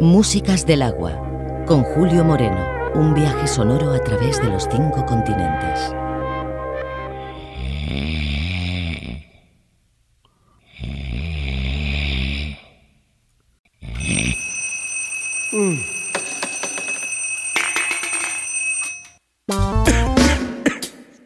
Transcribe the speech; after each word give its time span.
Músicas 0.00 0.64
del 0.64 0.80
agua, 0.80 1.20
con 1.66 1.82
Julio 1.82 2.24
Moreno, 2.24 2.64
un 2.94 3.12
viaje 3.12 3.46
sonoro 3.46 3.92
a 3.92 4.02
través 4.02 4.40
de 4.40 4.48
los 4.48 4.66
cinco 4.70 5.04
continentes. 5.04 5.92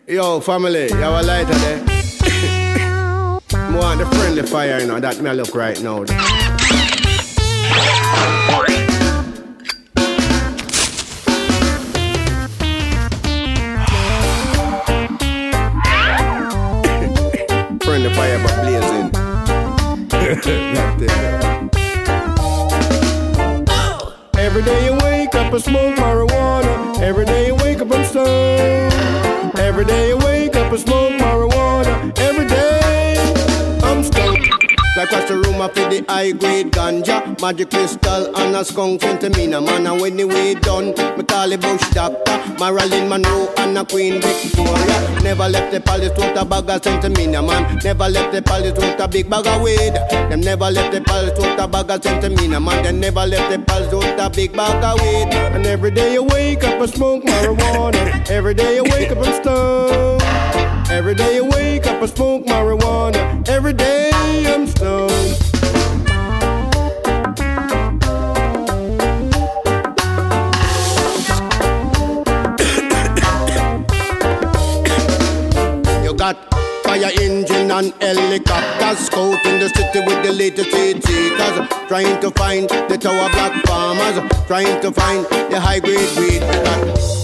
Yo, 0.09 0.41
family, 0.41 0.89
you 0.89 0.97
have 0.97 1.15
a 1.15 1.23
lighter 1.23 1.55
there? 1.55 1.79
More 3.71 3.85
on 3.85 3.99
the 3.99 4.07
friendly 4.17 4.43
fire, 4.43 4.81
you 4.81 4.89
know, 4.89 4.99
that 4.99 5.21
me 5.21 5.33
look 5.33 5.55
right 5.55 5.81
now. 5.81 6.05
Every 24.37 24.63
day 24.63 24.85
you 24.85 24.93
wake 25.03 25.35
up 25.35 25.55
and 25.55 25.63
smoke 25.63 25.97
marijuana. 25.97 26.64
Across 35.15 35.29
the 35.29 35.63
I 35.63 35.69
feel 35.69 35.89
the 35.91 36.05
high 36.09 36.33
grade 36.33 36.73
ganja. 36.73 37.41
Magic 37.41 37.71
crystal 37.71 38.37
and 38.37 38.57
a 38.57 38.65
skunk 38.65 39.01
centimina 39.01 39.65
Man. 39.65 39.87
And 39.87 40.01
when 40.01 40.17
the 40.17 40.25
way 40.25 40.55
done 40.55 40.87
Me 41.17 41.23
call 41.23 41.49
the 41.49 41.57
bush 41.57 41.89
doctor. 41.91 42.35
Marilyn 42.59 43.09
Monroe 43.09 43.49
and 43.59 43.79
a 43.79 43.85
Queen 43.85 44.21
Victoria. 44.21 45.23
Never 45.23 45.49
left 45.49 45.71
the 45.71 45.81
palace 45.81 46.11
without 46.17 46.43
a 46.43 46.45
bag 46.45 46.69
of 46.69 46.83
centimina 46.83 47.47
man. 47.47 47.79
Never 47.85 48.09
left 48.09 48.33
the 48.33 48.43
palace 48.43 48.73
without 48.73 49.01
a 49.01 49.09
big 49.09 49.31
bag 49.31 49.47
of 49.47 49.63
weed. 49.63 49.95
Them 50.11 50.41
never 50.41 50.71
left 50.71 50.93
the 50.93 51.01
palace 51.01 51.39
without 51.39 51.61
a 51.61 51.69
bag 51.69 51.91
of 51.91 52.01
centimina 52.01 52.63
man. 52.63 52.83
They 52.83 52.93
never 52.93 53.25
left 53.25 53.53
the 53.53 53.59
palace 53.65 53.95
without 53.95 54.33
a 54.33 54.35
big 54.35 54.53
bag 54.53 54.83
of 54.83 55.01
weed. 55.01 55.33
And 55.33 55.65
every 55.65 55.93
day 55.93 56.15
you 56.15 56.25
wake 56.25 56.65
up 56.65 56.81
and 56.81 56.91
smoke 56.91 57.23
marijuana. 57.23 58.29
Every 58.29 58.55
day 58.55 58.77
you 58.77 58.83
wake 58.83 59.13
up 59.13 59.19
and 59.19 59.35
stoned 59.37 60.23
Every 60.91 61.15
day 61.15 61.37
you 61.37 61.54
and 62.05 62.17
smoke 62.17 62.45
marijuana. 62.45 63.49
Every 63.49 63.73
day 63.73 64.11
I'm 64.13 64.67
stoned. 64.67 65.54
And 77.75 77.93
helicopters 78.01 79.07
scouting 79.07 79.59
the 79.59 79.69
city 79.75 79.99
with 80.07 80.23
the 80.25 80.33
latest 80.33 80.69
heat 80.69 81.03
seekers 81.03 81.69
trying 81.89 82.21
to 82.21 82.31
find 82.31 82.69
the 82.69 82.97
tower 82.97 83.29
black 83.31 83.53
farmers. 83.67 84.17
Trying 84.47 84.81
to 84.81 84.93
find 84.93 85.25
the 85.51 85.59
high 85.59 85.81
grade 85.81 86.11
weed 86.17 86.43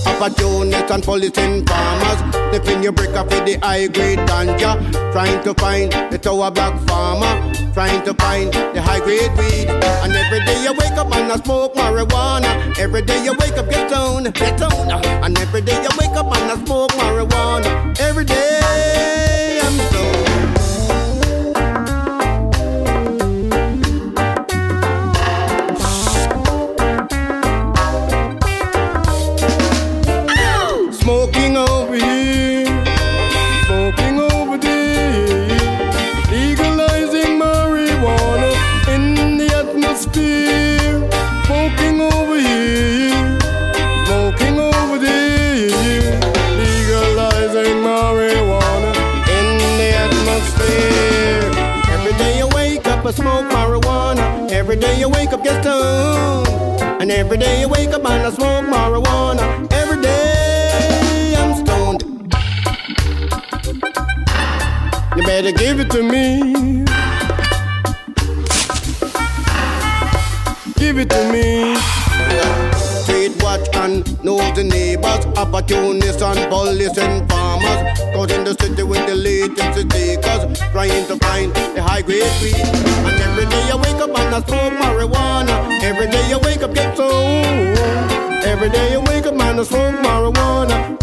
opportunists 0.06 0.90
and 0.90 1.02
policing 1.02 1.64
farmers 1.66 2.20
Flipping 2.50 2.82
your 2.82 2.92
brick 2.92 3.10
up 3.10 3.26
with 3.30 3.44
the 3.46 3.58
high 3.64 3.86
grade 3.86 4.18
ganja. 4.30 4.74
Trying 5.12 5.40
to 5.44 5.54
find 5.54 5.92
the 6.10 6.18
tower 6.18 6.50
black 6.50 6.74
farmer. 6.88 7.32
Trying 7.72 8.04
to 8.04 8.14
find 8.14 8.52
the 8.52 8.82
high 8.82 8.98
grade 8.98 9.30
weed. 9.38 9.68
And 10.02 10.12
every 10.12 10.44
day 10.44 10.64
you 10.64 10.72
wake 10.72 10.98
up 10.98 11.14
and 11.14 11.30
I 11.30 11.36
smoke 11.36 11.74
marijuana. 11.74 12.76
Every 12.76 13.02
day 13.02 13.22
you 13.22 13.34
wake 13.38 13.56
up 13.56 13.70
get 13.70 13.88
stoned, 13.88 14.34
get 14.34 14.58
stoned 14.58 14.90
And 14.90 15.38
every 15.38 15.60
day 15.60 15.80
you 15.80 15.90
wake 15.98 16.16
up 16.16 16.26
and 16.26 16.50
I 16.50 16.64
smoke 16.64 16.90
marijuana. 16.92 17.98
Every 18.00 18.24
day 18.24 19.60
I'm 19.62 19.78
stoned 19.88 20.29
day 54.90 55.00
you 55.00 55.08
wake 55.08 55.32
up 55.32 55.42
get 55.42 55.62
stoned. 55.62 56.48
And 57.00 57.10
every 57.10 57.38
day 57.38 57.60
you 57.60 57.68
wake 57.68 57.90
up 57.90 58.04
and 58.04 58.26
I 58.26 58.30
smoke 58.30 58.64
marijuana. 58.66 59.44
Every 59.72 60.00
day 60.02 61.34
I'm 61.40 61.52
stoned. 61.62 62.02
You 65.16 65.22
better 65.24 65.52
give 65.52 65.80
it 65.80 65.90
to 65.90 66.02
me. 66.02 66.84
Give 70.76 70.98
it 70.98 71.10
to 71.10 71.32
me. 71.32 71.89
The 74.54 74.64
neighbors, 74.64 75.24
opportunists 75.38 76.20
and 76.22 76.50
police 76.50 76.98
and 76.98 77.28
farmers. 77.30 77.80
Cause 78.14 78.30
in 78.32 78.44
the 78.44 78.54
city 78.60 78.82
with 78.82 79.06
the 79.06 79.14
latest 79.14 79.88
takers, 79.88 80.58
trying 80.72 81.06
to 81.06 81.16
find 81.24 81.54
the 81.54 81.82
high 81.82 82.02
grade 82.02 82.30
weed. 82.42 82.56
And 82.56 83.20
every 83.22 83.46
day 83.46 83.68
you 83.68 83.76
wake 83.78 84.02
up 84.02 84.10
and 84.10 84.34
I 84.34 84.40
smoke 84.44 84.74
marijuana. 84.82 85.80
Every 85.82 86.08
day 86.08 86.28
you 86.28 86.38
wake 86.40 86.62
up 86.62 86.74
get 86.74 86.96
so. 86.96 87.08
Every 88.44 88.68
day 88.70 88.92
you 88.92 89.00
wake 89.00 89.26
up 89.26 89.34
and 89.34 89.60
I 89.60 89.62
smoke 89.62 89.94
marijuana. 90.04 90.99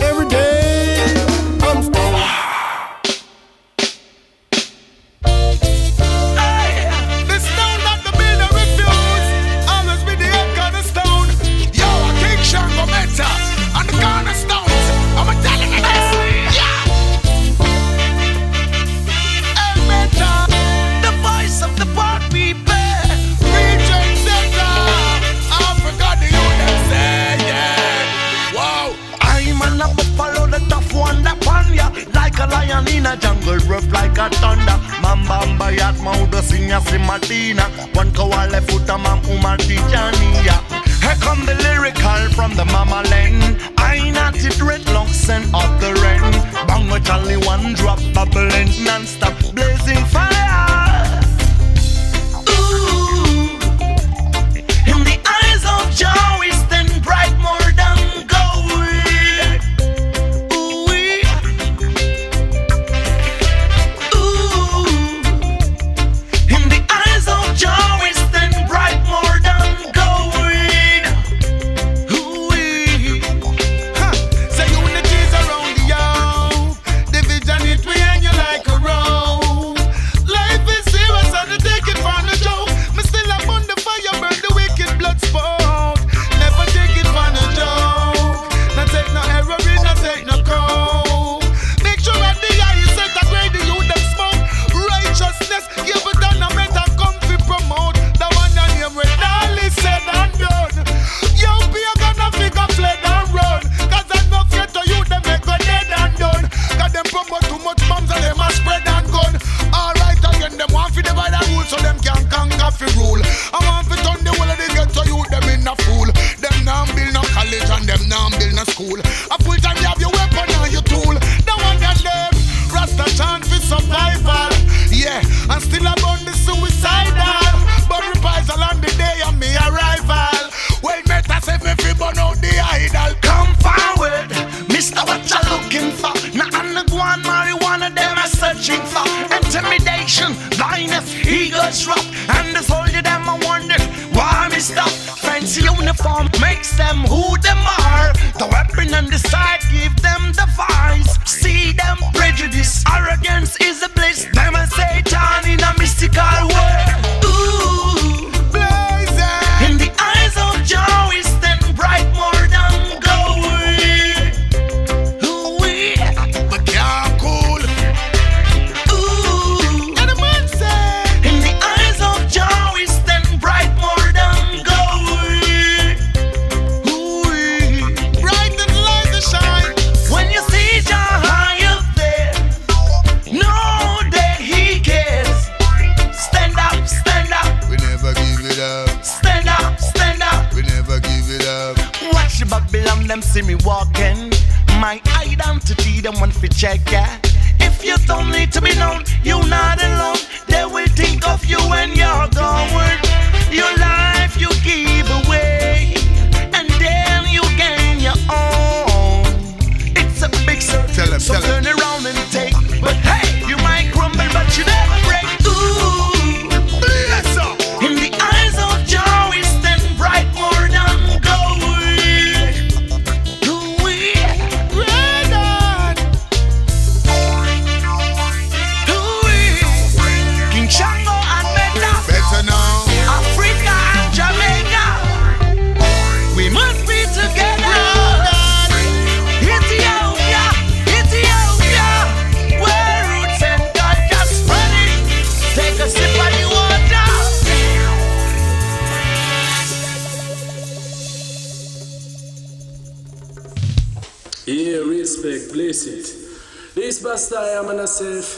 Yes, 257.17 257.33
I 257.33 257.49
am 257.57 257.65
a 257.65 257.73
SF. 257.73 258.29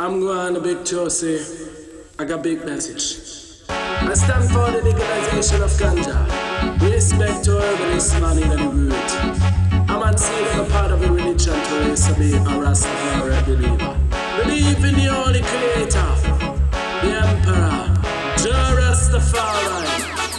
I'm 0.00 0.18
going 0.18 0.54
to 0.54 0.60
Big 0.60 0.84
Chelsea. 0.84 1.38
I 2.18 2.24
got 2.24 2.42
big 2.42 2.64
message. 2.66 3.62
I 3.68 4.12
stand 4.14 4.50
for 4.50 4.66
the 4.74 4.82
legalization 4.82 5.62
of 5.62 5.70
ganja. 5.78 6.18
Respect 6.82 7.44
to 7.44 7.52
herbalist 7.52 8.20
man 8.20 8.42
in 8.42 8.48
the 8.50 8.58
root. 8.74 9.10
I'm 9.88 10.00
not 10.00 10.18
saying 10.18 10.58
I'm 10.58 10.68
part 10.72 10.90
of 10.90 11.00
a 11.00 11.12
religion 11.12 11.54
to 11.54 11.74
race 11.86 12.08
be 12.18 12.32
a 12.34 12.54
Rastafari 12.58 13.38
believer. 13.46 13.94
Believe 14.42 14.82
in 14.82 14.94
the 14.98 15.06
only 15.06 15.42
creator, 15.46 16.10
the 17.06 17.10
emperor, 17.22 17.86
Jah 18.42 18.66
Rastafari, 18.82 19.62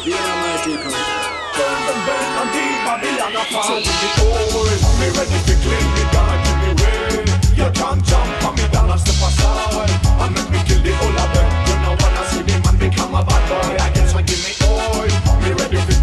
the 0.03 0.13
almighty 0.19 0.75
God 0.83 1.37
turn 1.55 1.79
the 1.87 1.95
bend 2.03 2.29
until 2.43 2.75
Babylon 2.83 3.39
fall. 3.47 3.63
So 3.63 3.75
with 3.75 3.99
the 4.03 4.11
old, 4.35 4.99
me 4.99 5.07
ready 5.15 5.39
to 5.47 5.55
claim 5.63 5.87
the 5.95 6.09
God 6.11 6.46
your 7.57 7.71
jam 7.71 8.01
jam 8.03 8.27
for 8.41 8.53
me 8.53 8.63
step 8.97 9.17
aside 9.27 9.89
make 10.29 10.49
me 10.51 10.59
kill 10.67 10.81
wanna 12.01 12.23
see 12.29 12.43
man 12.63 12.77
become 12.77 13.15
a 13.15 13.23
bad 13.25 13.43
boy. 13.49 13.83
I 13.83 13.89
guess 13.93 14.13
I 14.13 14.21
give 14.21 14.41
me 14.45 14.53
oil 14.63 15.09
Me 15.41 15.51
ready 15.57 15.77
for 15.77 15.96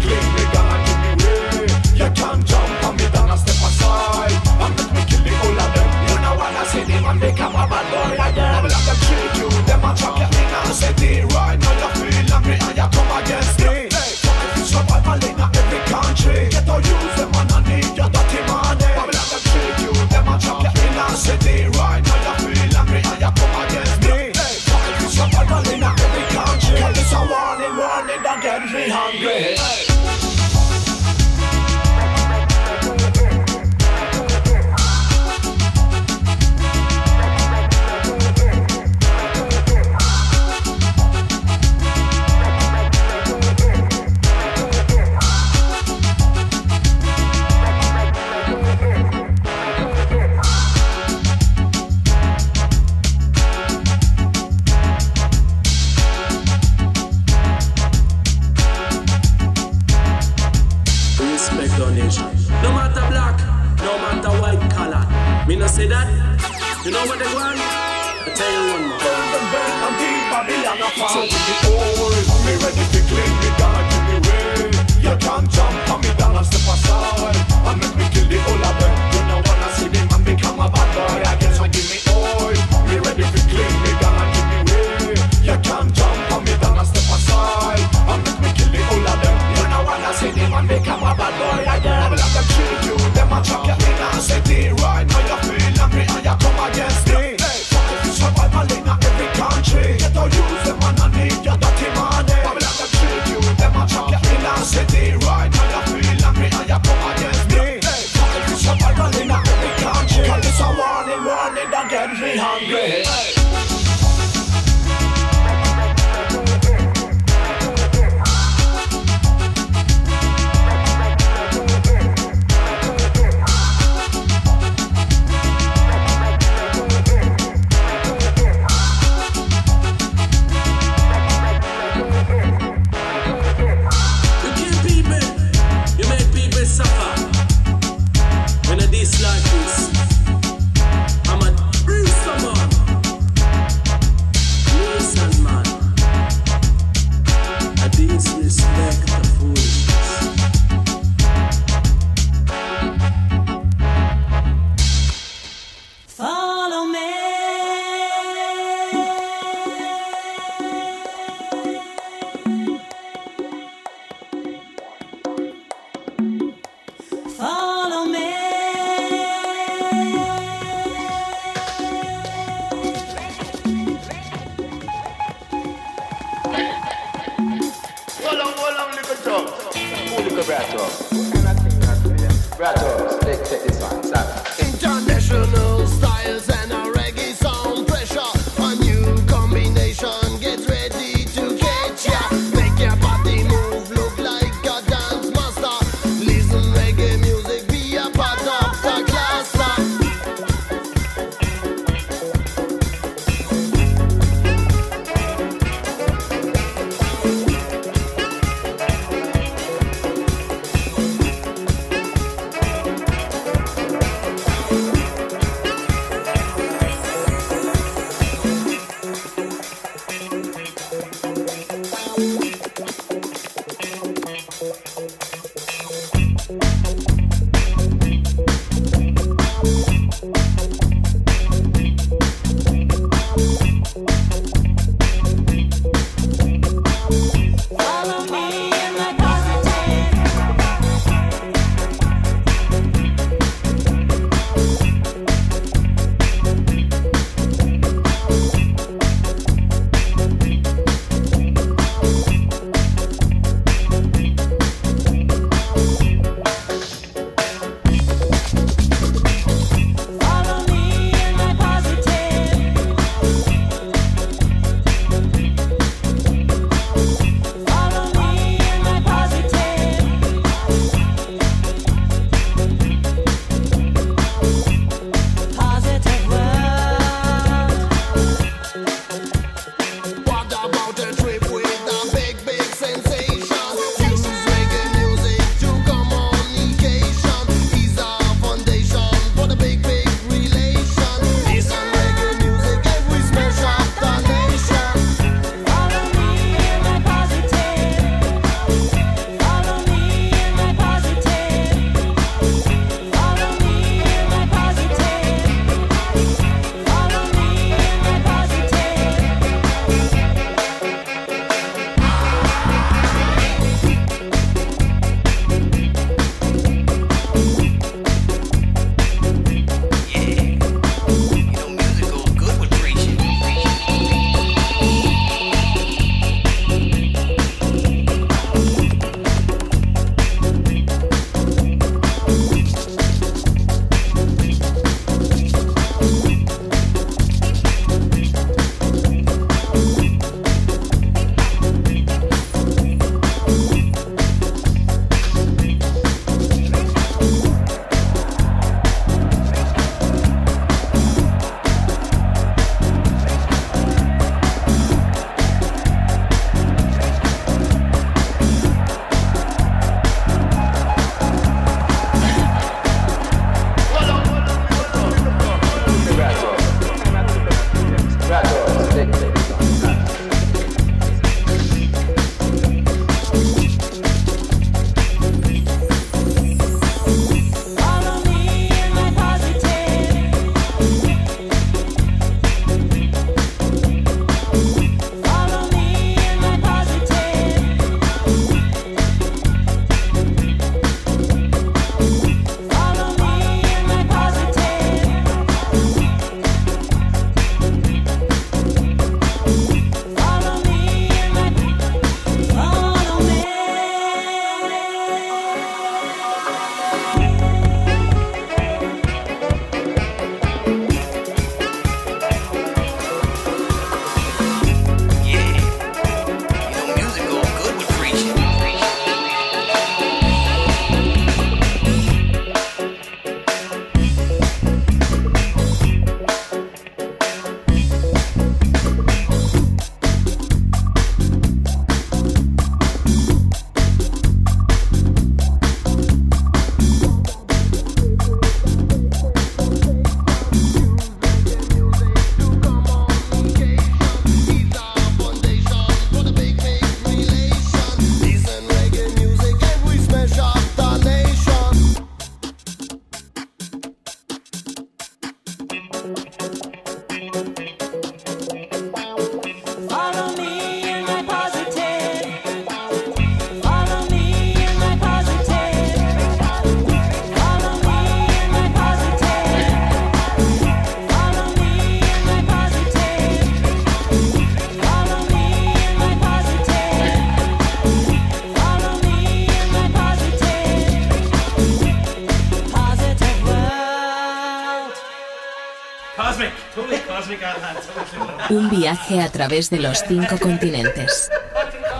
Un 488.49 488.69
viaje 488.69 489.21
a 489.21 489.29
través 489.29 489.69
de 489.69 489.79
los 489.79 490.03
cinco 490.07 490.37
continentes. 490.39 491.29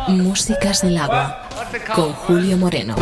Músicas 0.08 0.82
del 0.82 0.98
agua. 0.98 1.50
Con 1.96 2.14
Julio 2.14 2.58
Moreno. 2.58 2.96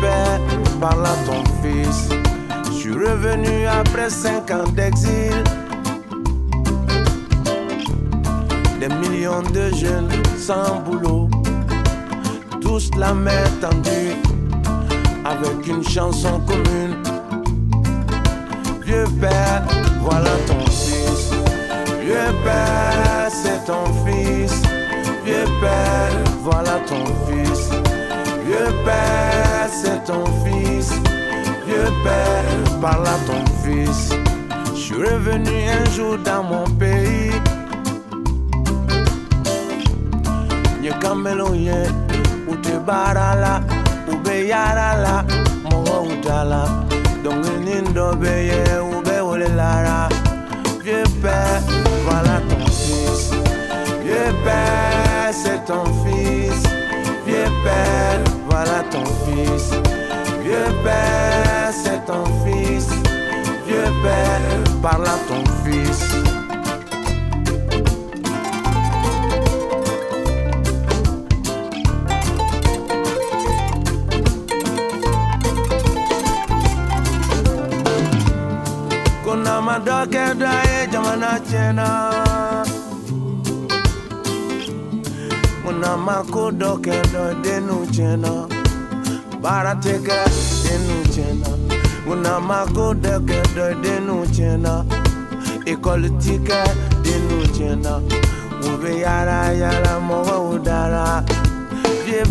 Père, 0.00 0.40
voilà 0.80 1.10
ton 1.26 1.42
fils. 1.62 2.08
Je 2.66 2.72
suis 2.72 2.92
revenu 2.92 3.66
après 3.66 4.10
cinq 4.10 4.50
ans 4.50 4.68
d'exil. 4.74 5.32
Des 8.80 8.88
millions 8.88 9.42
de 9.42 9.74
jeunes 9.74 10.10
sans 10.38 10.80
boulot. 10.80 11.28
Tous 12.60 12.90
la 12.96 13.14
main 13.14 13.44
tendue. 13.60 14.16
Avec 15.24 15.66
une 15.66 15.86
chanson 15.86 16.40
commune. 16.46 17.02
Vieux 18.84 19.06
père, 19.20 19.62
voilà 20.00 20.30
ton 20.46 20.60
fils. 20.70 21.30
Vieux 22.02 22.32
père, 22.44 23.28
c'est 23.30 23.64
ton 23.64 23.84
fils. 24.04 24.62
Vieux 25.24 25.46
père, 25.60 26.12
voilà 26.42 26.78
ton 26.86 27.04
fils. 27.26 27.70
Vieux 28.54 28.72
père, 28.84 29.68
c'est 29.68 30.04
ton 30.04 30.24
fils. 30.44 30.92
Vieux 31.66 31.90
père, 32.04 32.80
par 32.80 33.02
là 33.02 33.16
ton 33.26 33.44
fils. 33.64 34.10
Je 34.74 34.80
suis 34.80 34.94
revenu 34.94 35.50
un 35.68 35.90
jour 35.90 36.16
dans 36.18 36.44
mon 36.44 36.64
pays. 36.78 37.32
Nye 40.80 40.92
kamelo 41.00 41.52
ye, 41.54 41.82
ou 42.46 42.54
te 42.54 42.78
barala, 42.78 43.60
ou 44.08 44.16
be 44.18 44.46
yarala, 44.46 45.24
mogo 45.64 46.12
utala. 46.12 46.62
Dongini 47.24 47.82
ndo 47.90 48.14
be 48.14 48.34
ye, 48.50 48.62
ou 48.78 49.02
be 49.02 49.18
ole 49.20 49.48
lara. 49.56 50.08
Vieux 50.84 51.02
père, 51.20 51.60
voilà 52.06 52.38
ton 52.48 52.66
fils. 52.66 53.32
Vieux 54.04 54.32
père, 54.44 55.32
c'est 55.32 55.64
ton 55.64 55.84
fils. 56.04 56.62
Vieux 57.26 57.50
père, 57.64 58.20
voilà 58.54 58.84
ton 58.88 59.04
fils. 59.24 59.70
Vieux 60.44 60.70
père, 60.84 61.72
c'est 61.72 62.00
ton 62.06 62.24
fils. 62.44 62.88
Vieux 63.66 63.90
père, 64.02 64.80
par 64.80 64.98
là 65.00 65.16
ton 65.28 65.42
fils. 65.64 66.02
kuna 79.24 79.60
madokedo 79.66 80.46
ye 80.46 80.86
jamana 80.92 81.32
chena 81.48 81.88
tiɲɛna 85.84 86.04
mako 86.06 86.42
dɔ 86.60 86.70
kɛ 86.84 86.96
dɔ 87.12 87.24
dennu 87.44 87.76
tiɲɛna 87.94 88.32
baara 89.42 89.72
tɛ 89.84 89.94
kɛ 90.06 90.18
dennu 90.64 90.96
tiɲɛna 91.12 91.50
munna 92.06 92.34
mako 92.48 92.84
dɔ 93.04 93.14
kɛ 93.28 93.38
dɔ 93.56 93.66
dennu 93.82 94.14
tiɲɛna 94.34 94.72
ekɔli 95.72 96.10
ti 96.22 96.34
kɛ 96.48 96.60
dennu 97.04 97.36
tiɲɛna 97.54 97.92
u 98.66 98.70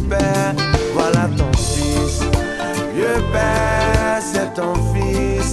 père 0.10 0.56
voilà 0.96 1.24
ton 1.38 1.54
fils 1.70 2.16
vieux 2.96 3.22
père 3.34 4.22
c'est 4.30 4.50
ton 4.58 4.74
fils 4.92 5.50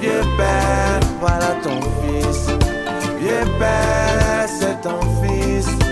vieux 0.00 0.24
père 0.36 1.00
voilà 1.20 1.50
ton 1.64 1.80
fils 1.98 2.40
vieux 3.20 3.46
père 3.58 4.46
c'est 4.58 4.76
ton 4.82 5.00
fils 5.20 5.89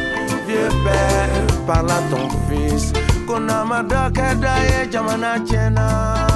Vieux 0.48 0.68
père, 0.82 1.46
par 1.66 1.82
là 1.82 2.00
ton 2.10 2.28
fils. 2.48 2.92
Kuna 3.26 3.64
madoka 3.64 4.34
daye 4.34 4.88
jamana 4.90 5.38
chena. 5.46 6.26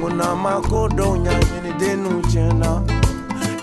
Kuna 0.00 0.34
makodo 0.34 1.16
nyanyini 1.16 1.72
denu 1.78 2.22
chena. 2.32 2.82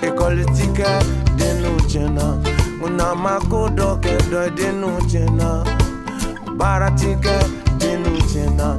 Ekolitike 0.01 0.87
denu 1.35 1.79
chena. 1.87 2.37
Kuna 2.81 3.15
makodo 3.15 3.97
kedo 4.01 4.49
denu 4.55 4.97
chena. 5.11 5.63
Baratike 6.57 7.35
denu 7.79 8.17
chena. 8.31 8.77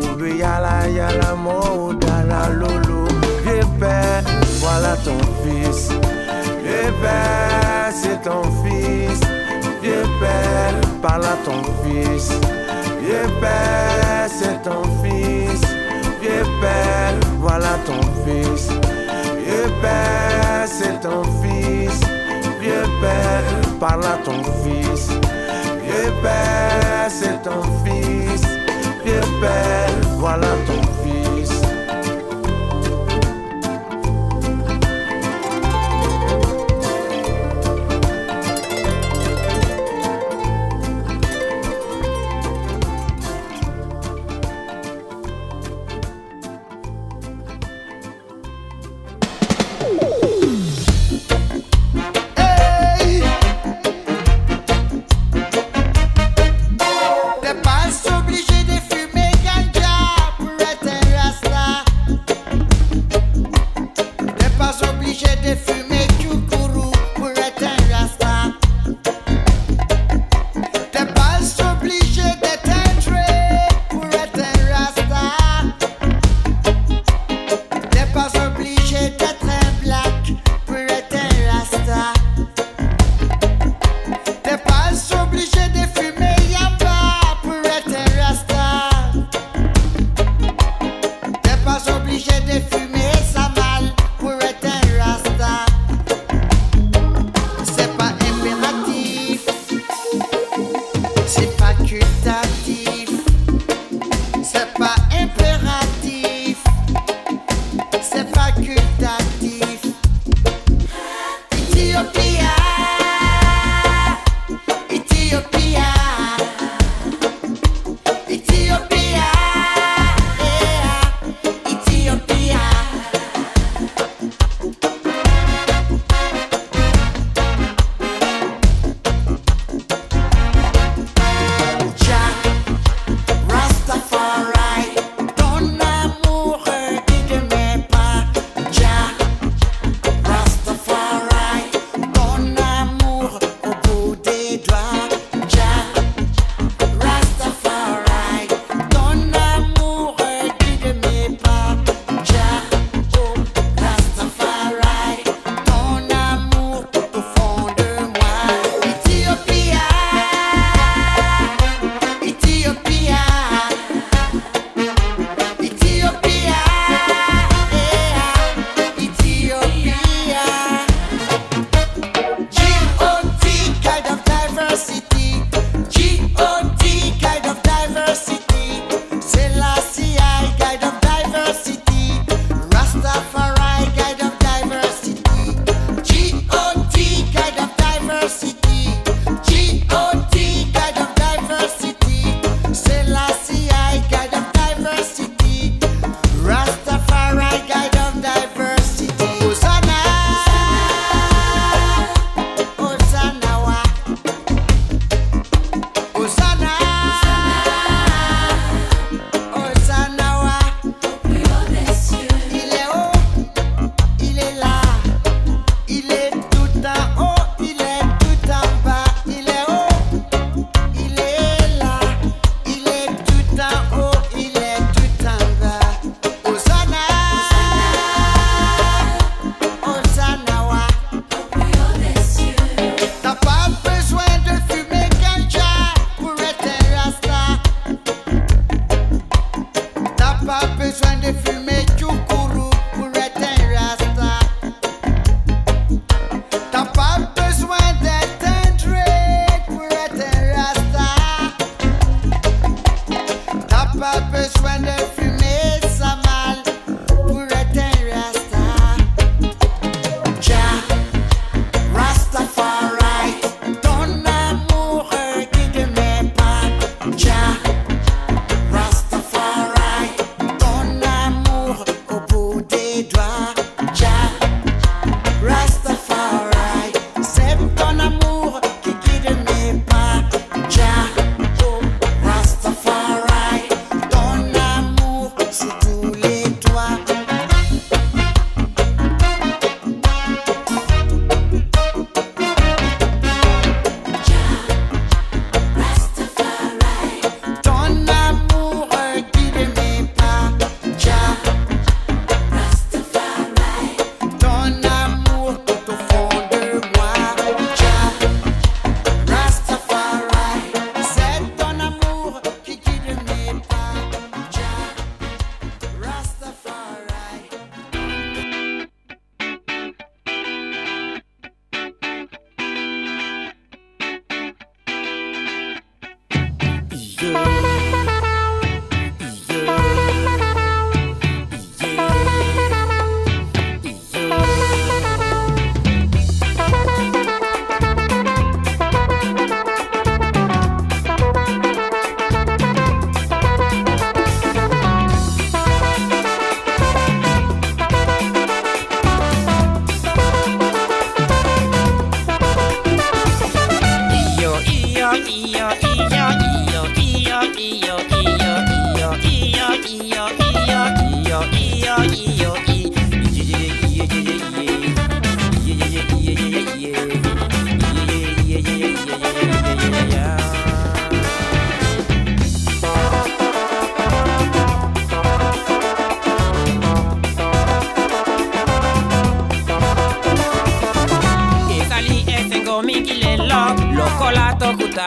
Oube 0.00 0.38
yala 0.38 0.86
yala 0.86 1.34
mo 1.36 1.92
dala 1.94 2.48
lolo 2.48 3.06
Vieux 3.44 3.66
père, 3.80 4.22
voilà 4.60 4.96
ton 5.04 5.18
fils 5.42 5.90
Vieux 6.72 6.92
père, 7.02 7.92
c'est 7.92 8.22
ton 8.22 8.42
fils. 8.64 9.20
Vieux 9.82 10.06
père, 10.18 10.74
par 11.02 11.18
là 11.18 11.36
ton 11.44 11.62
fils. 11.82 12.30
Vieux 12.98 13.28
père, 13.40 14.26
c'est 14.28 14.62
ton 14.62 14.82
fils. 15.02 15.60
Vieux 16.22 16.46
père, 16.62 17.14
voilà 17.40 17.76
ton 17.84 18.00
fils. 18.24 18.68
Vieux 19.44 19.70
père, 19.82 20.66
c'est 20.66 20.98
ton 21.00 21.22
fils. 21.42 22.00
Vieux 22.58 22.88
père, 23.02 23.78
par 23.78 23.98
là 23.98 24.18
ton 24.24 24.42
fils. 24.62 25.08
Vieux 25.84 26.12
père, 26.22 27.10
c'est 27.10 27.42
ton 27.42 27.62
fils. 27.84 28.42
Vieux 29.04 29.20
père, 29.42 29.90
voilà 30.18 30.46
ton 30.66 30.80
fils. 30.80 30.91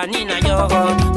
Tokutani 0.05 0.25
na 0.25 0.37
yo. 0.47 0.67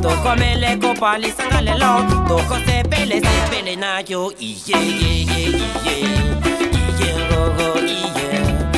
Tokomele 0.03 0.77
kopalisanga 0.77 1.61
lelo 1.61 2.03
tokosepele 2.29 3.21
sepele 3.21 3.77
na 3.77 4.01
yo. 4.09 4.33
Iyeyeye 4.41 5.23
iye 5.23 5.49
iye 5.49 7.13
gogo 7.29 7.79
iye 7.81 7.97
iyeyeye 7.97 8.78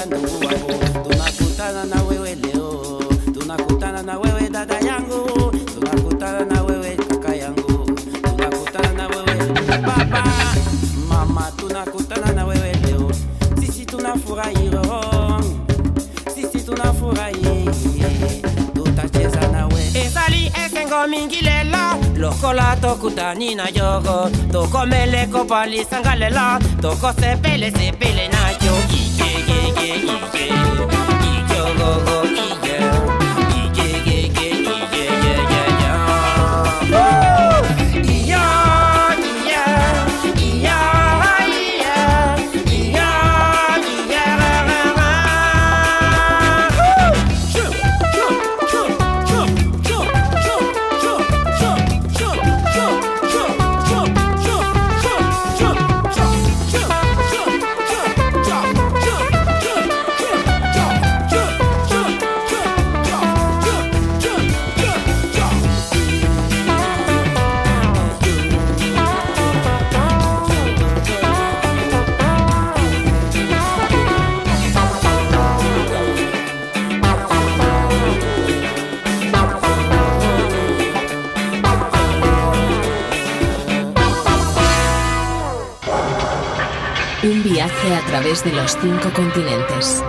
inapita 0.00 0.06
ndugu 0.06 0.46
wangu 0.46 1.02
tunakutana 1.10 1.84
na 1.84 2.02
wewe 2.02 2.34
leo. 2.34 3.00
Tunakutana 3.40 4.02
na 4.02 4.18
wewe 4.18 4.48
dada 4.50 4.78
yangu 4.78 5.52
tunakutana 5.74 6.44
na 6.44 6.62
wewe 6.62 6.96
kaka 6.96 7.34
yangu 7.34 7.92
tunakutana 8.22 8.92
na 8.92 9.08
wewe 9.08 9.52
baba 9.80 10.24
mama 11.08 11.52
tunakutana 11.56 12.32
na 12.32 12.44
wewe 12.46 12.72
leo. 12.86 13.10
Sisi 13.60 13.86
tunafurahi 13.86 14.70
roho 14.70 15.40
sisi 16.34 16.60
tunafurahi 16.64 17.68
tutacheza 18.74 19.48
nawe 19.52 19.90
ezali 19.94 20.52
esengo 20.66 21.06
mingi 21.08 21.40
lelo 21.40 21.78
lokola 22.16 22.76
tokutani 22.76 23.54
na 23.54 23.68
eh, 23.68 23.76
eh, 23.76 23.82
yogo. 23.82 24.30
Tokomele 24.52 25.26
kopalisanga 25.26 26.14
lelo 26.16 26.58
tokosepele 26.82 27.70
sepele 27.70 28.28
이게 29.82 29.96
이게 29.96 30.48
이겨고고 31.24 32.19
Un 87.30 87.44
viaje 87.44 87.94
a 87.94 88.04
través 88.06 88.42
de 88.42 88.50
los 88.50 88.76
cinco 88.82 89.08
continentes. 89.14 90.02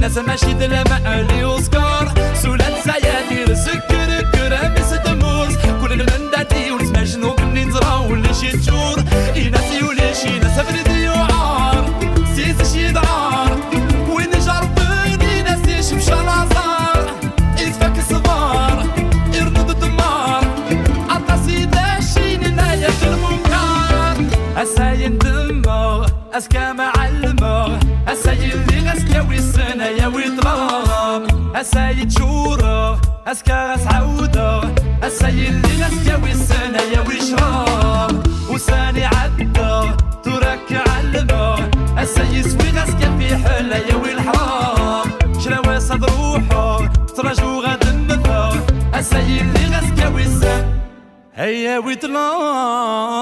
ناس 0.00 0.18
ماشي 0.18 0.52
دلما 0.52 0.96
أهلي 1.06 1.44
وسكار. 1.44 2.17
اسكار 33.32 33.70
غاس 33.70 33.86
عوضه 33.86 34.62
السي 35.04 35.48
اللي 35.48 35.76
ناس 35.80 36.06
ياوي 36.06 36.30
السنة 36.30 36.82
ياوي 36.94 37.20
شراب 37.20 38.26
وساني 38.50 39.04
عدى 39.04 39.92
ترك 40.24 40.82
علمه. 40.88 41.70
السي 42.02 42.42
سوي 42.42 42.70
ناس 42.70 42.90
في 42.90 43.36
حلة 43.36 43.76
ياوي 43.76 44.12
الحرام 44.12 45.10
شراوي 45.44 45.80
صد 45.80 46.04
روحه 46.04 46.86
تراجو 47.16 47.60
غاد 47.60 47.86
النفر 47.86 48.60
السي 48.94 49.40
اللي 49.40 49.68
ناس 49.70 50.00
ياوي 50.00 50.22
السنة. 50.22 50.80
هيا 51.34 51.78
ويتلام 51.78 53.17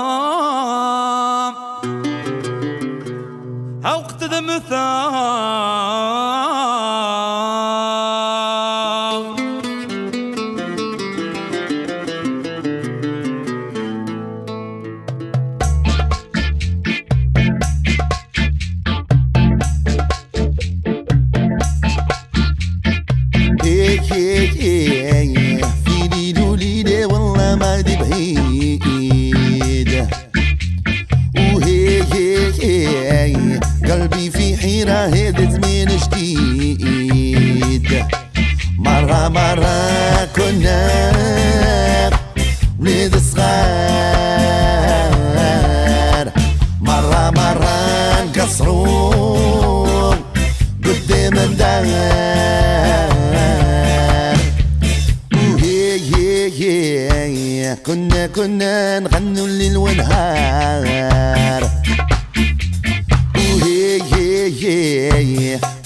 كنا 57.87 58.27
كنا 58.27 58.99
نغنوا 58.99 59.47
الليل 59.47 59.77
ونهار 59.77 61.71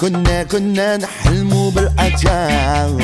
كنا 0.01 0.43
كنا 0.43 0.97
نحلموا 0.97 1.71
بالأجار. 1.71 3.01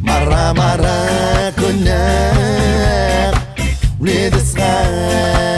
مرة 0.00 0.52
مرة 0.52 1.50
كنا 1.50 2.32
ولاد 4.00 4.36
صغار. 4.36 5.57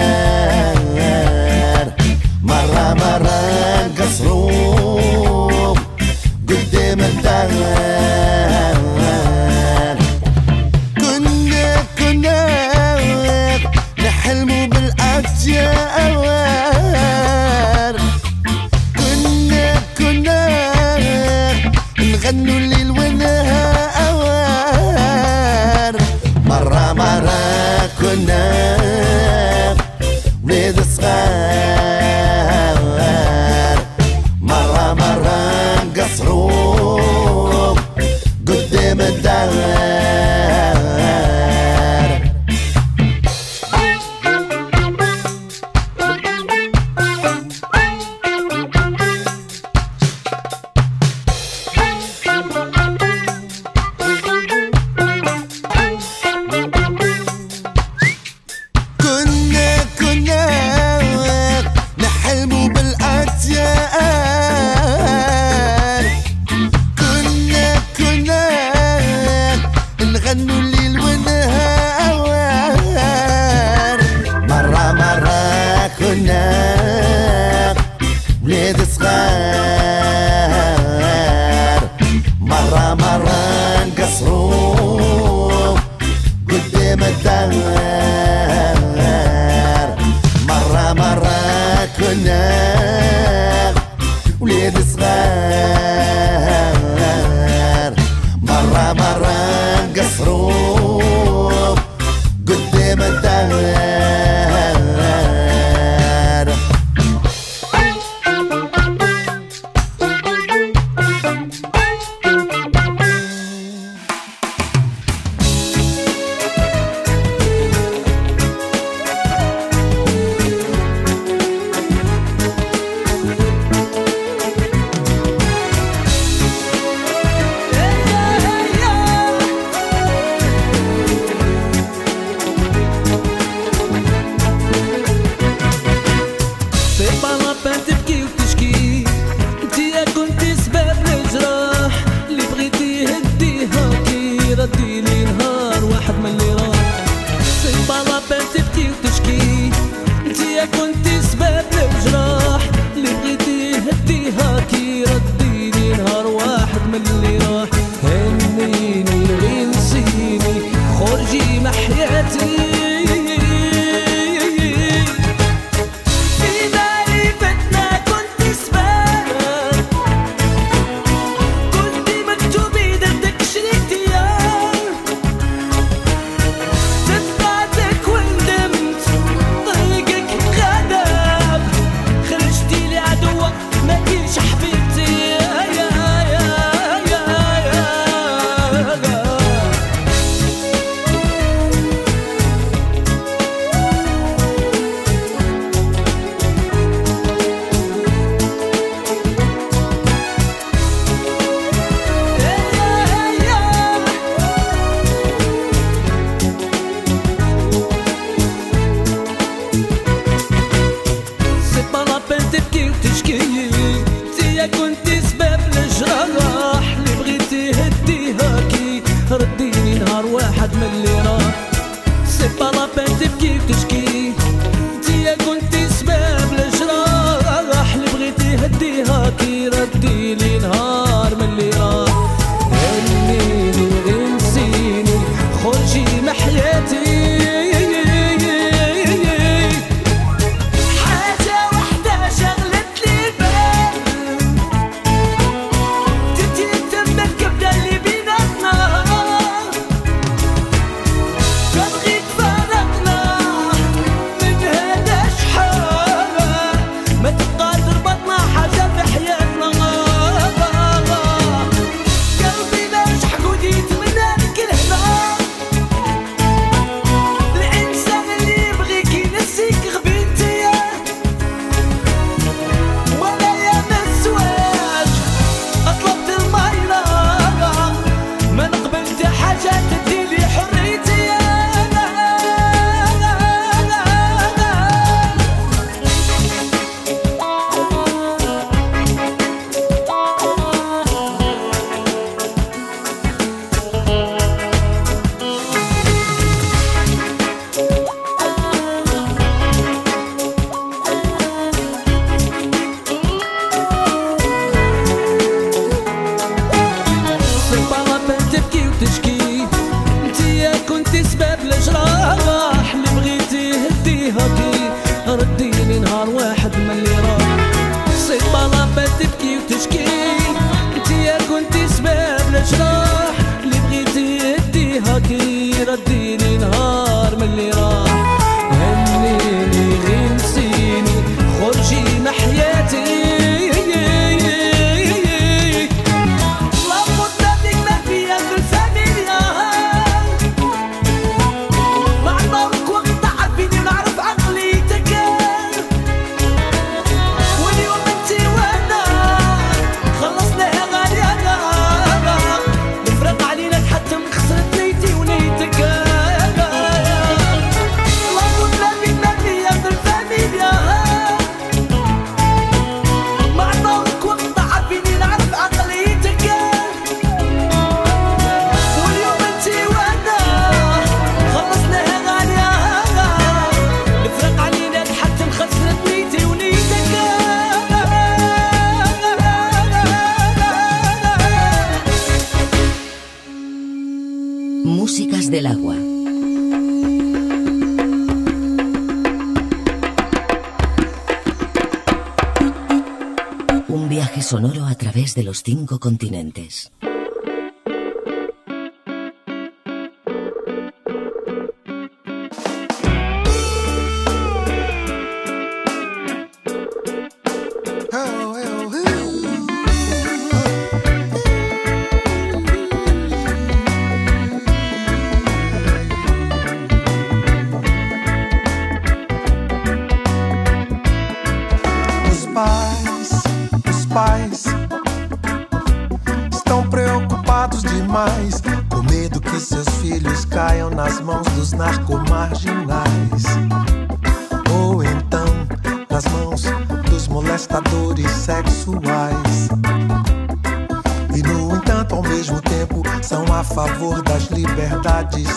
Los 395.51 395.64
cinco 395.64 395.98
continentes. 395.98 396.92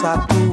Liberdades 0.04 0.53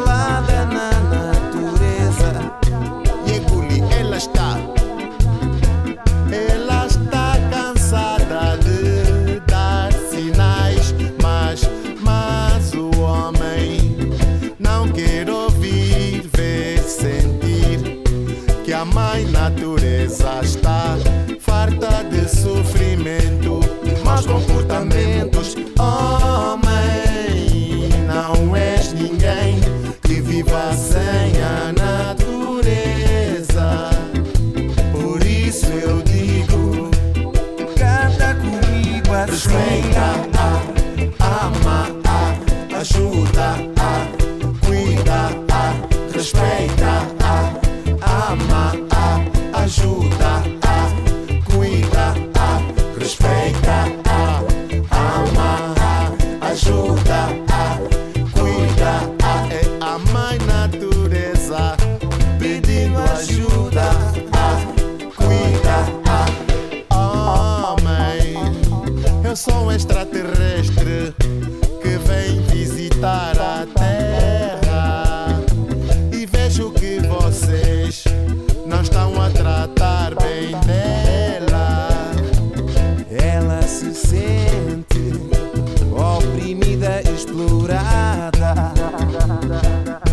da, 89.27 89.61
da, 89.61 89.99
da. 89.99 90.10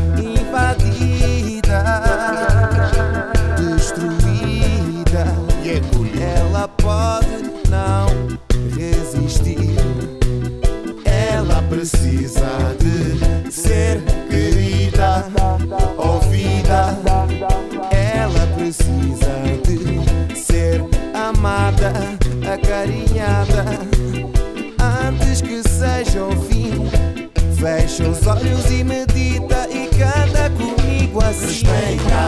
fecha 27.88 28.08
os 28.08 28.26
olhos 28.26 28.70
e 28.70 28.84
medita 28.84 29.66
e 29.70 29.88
canta 29.88 30.50
comigo 30.50 31.24
assim. 31.24 31.64
Respeita. 31.64 32.27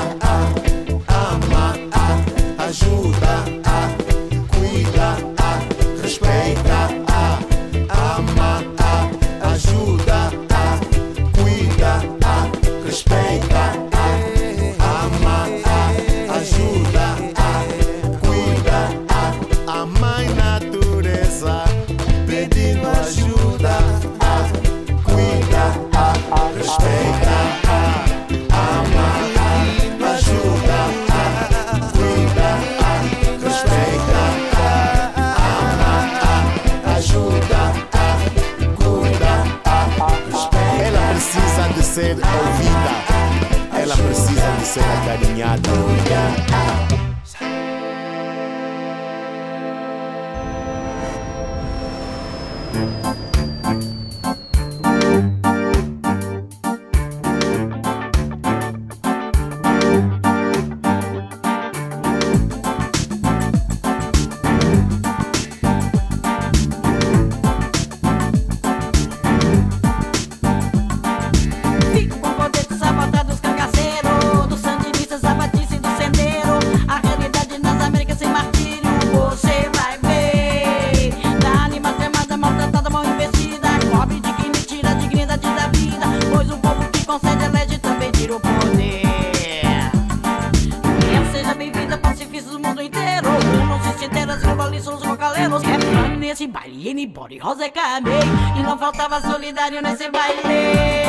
faltava 98.93 99.20
solidário 99.20 99.80
nesse 99.80 100.11
baile. 100.11 100.99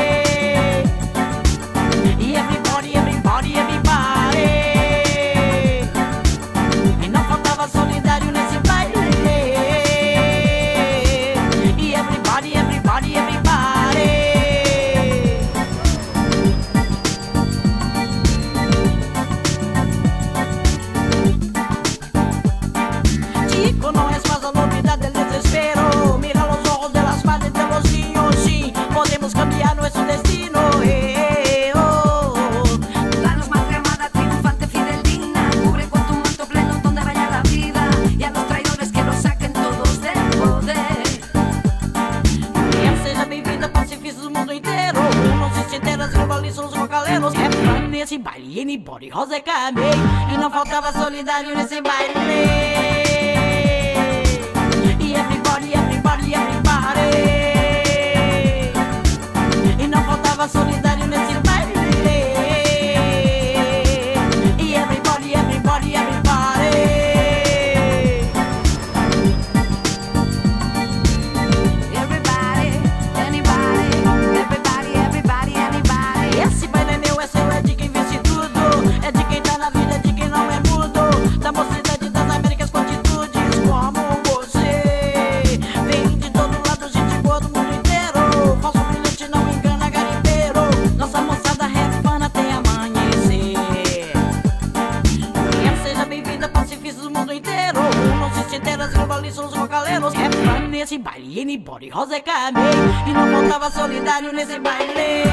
estaba 103.61 103.85
solitario 103.85 104.31
en 104.31 104.39
ese 104.39 104.59
baile. 104.59 105.30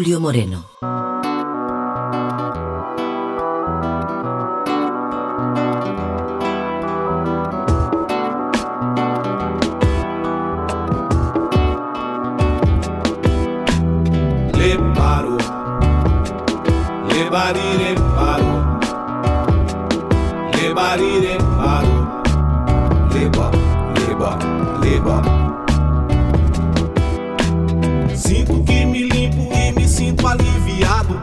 Julio 0.00 0.18
Moreno. 0.18 0.64
Le 14.54 14.78
paro, 14.94 15.36
le 17.10 17.28
bariré 17.28 17.94
paro, 18.16 18.54
le 20.54 20.72
bariré 20.72 21.36
paro, 21.58 21.96
le 23.12 23.28
ba, 23.28 23.50
le 23.96 24.14
ba, 24.14 24.38
le 24.80 25.00
ba. 25.00 25.16
Sinto 28.14 28.69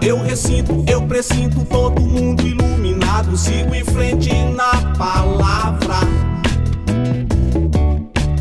Eu 0.08 0.24
ressinto, 0.24 0.86
eu 0.88 1.01
presinto 1.01 1.66
todo 1.66 2.01
mundo 2.01 2.41
iluminado. 2.41 3.36
Sigo 3.36 3.76
em 3.76 3.84
frente 3.84 4.32
na 4.55 4.93
palavra. 4.97 5.95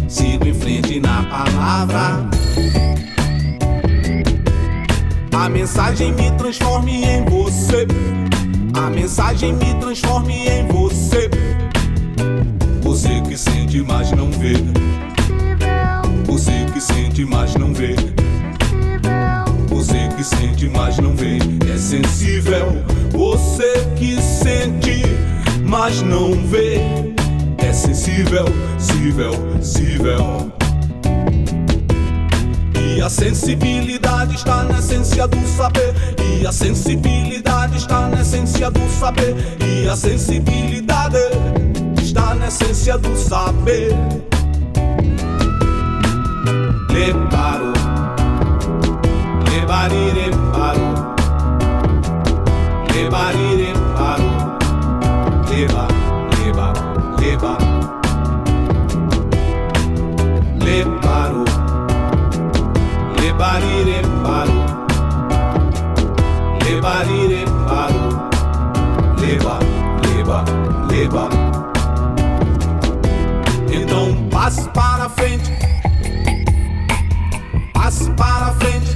Sigo 0.07 0.47
em 0.47 0.55
frente 0.55 1.01
na 1.01 1.25
palavra. 1.25 2.31
A 5.37 5.49
mensagem 5.49 6.13
me 6.13 6.31
transforme 6.39 7.05
em 7.05 7.25
você. 7.25 7.85
A 8.73 8.89
mensagem 8.89 9.53
me 9.55 9.75
transforme 9.81 10.47
em 10.47 10.69
você. 10.69 11.29
Você 12.81 13.21
que 13.23 13.37
sente, 13.37 13.83
mas 13.83 14.13
não 14.13 14.31
vê. 14.31 14.55
Você 16.27 16.65
que 16.73 16.81
sente, 16.81 17.25
mas 17.25 17.57
não 17.57 17.75
vê. 17.75 18.16
Sente, 20.27 20.69
mas 20.69 20.99
não 20.99 21.15
vê. 21.15 21.39
É 21.73 21.79
sensível. 21.79 22.67
Você 23.13 23.87
que 23.95 24.21
sente, 24.21 25.03
mas 25.65 26.03
não 26.03 26.33
vê. 26.49 26.81
É 27.59 27.73
sensível, 27.73 28.45
sensível, 28.77 29.33
sensível. 29.63 30.53
E 32.75 33.01
a 33.01 33.09
sensibilidade 33.09 34.35
está 34.35 34.65
na 34.65 34.81
essência 34.81 35.29
do 35.29 35.47
saber. 35.47 35.95
E 36.41 36.45
a 36.45 36.51
sensibilidade 36.51 37.77
está 37.77 38.09
na 38.09 38.21
essência 38.21 38.69
do 38.69 38.81
saber. 38.99 39.33
E 39.65 39.89
a 39.89 39.95
sensibilidade 39.95 41.19
está 42.03 42.35
na 42.35 42.49
essência 42.49 42.99
do 42.99 43.17
saber. 43.17 43.95
Le 46.91 47.13
Lebarire 49.87 50.31
paro 50.53 51.15
Lebarire 52.93 53.73
paro 53.95 54.31
leva, 55.49 55.87
leba, 56.39 56.73
leba. 57.21 57.53
Lebaro 60.59 61.45
Lebarire 63.21 64.03
paro 64.25 64.59
Lebarire 66.65 67.45
paro 67.69 68.07
leva, 69.21 69.59
leba, 70.03 70.45
leba. 70.91 71.29
Então 73.71 74.29
passo 74.31 74.69
para 74.71 75.09
frente. 75.11 75.53
Passo 77.73 78.11
para 78.15 78.53
frente. 78.55 78.96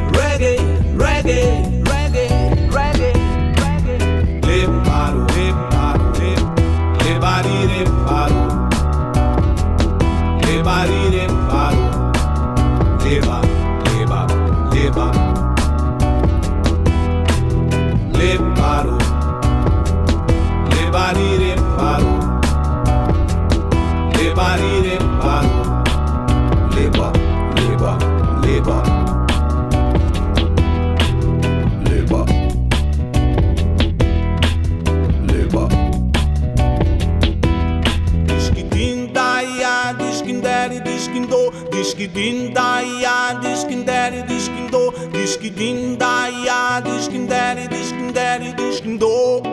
dindaia, 42.13 43.39
diz 43.41 43.63
que 43.63 43.75
dere, 43.75 44.23
diz 44.23 44.47
quem 44.47 44.67
dou, 44.67 44.93
diz 45.11 45.35
que 45.35 45.49
dindaia, 45.49 46.81
diz 46.81 47.07
que 47.07 47.19
dere, 47.19 47.67
diz 47.67 47.91
que 47.91 48.11
dere, 48.11 48.53
diz 48.53 48.79
quem 48.79 48.97
dou. 48.97 49.50